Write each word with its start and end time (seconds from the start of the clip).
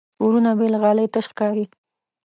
کورونه 0.17 0.51
بې 0.57 0.67
له 0.73 0.77
غالۍ 0.83 1.05
تش 1.13 1.25
ښکاري. 1.31 1.65